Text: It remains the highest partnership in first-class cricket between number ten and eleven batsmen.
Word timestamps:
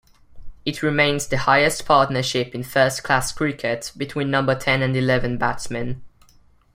It 0.65 0.81
remains 0.81 1.27
the 1.27 1.37
highest 1.37 1.85
partnership 1.85 2.55
in 2.55 2.63
first-class 2.63 3.31
cricket 3.33 3.91
between 3.95 4.31
number 4.31 4.55
ten 4.55 4.81
and 4.81 4.95
eleven 4.97 5.37
batsmen. 5.37 6.01